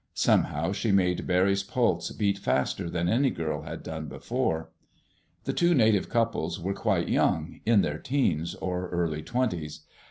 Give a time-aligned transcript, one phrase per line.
[0.15, 4.71] Somehow she made Barry's pulse beat faster than any girl had done before.
[5.43, 9.81] The two native couples were quite young, in their 'teens or early twenties.